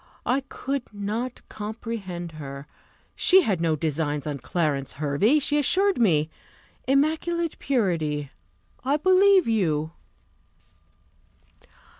I 0.25 0.39
could 0.49 0.91
not 0.91 1.47
comprehend 1.47 2.31
her; 2.31 2.65
she 3.15 3.41
had 3.43 3.61
no 3.61 3.75
designs 3.75 4.25
on 4.25 4.39
Clarence 4.39 4.93
Hervey, 4.93 5.37
she 5.37 5.59
assured 5.59 5.99
me. 5.99 6.27
Immaculate 6.87 7.59
purity! 7.59 8.31
I 8.83 8.97
believe 8.97 9.47
you. 9.47 9.91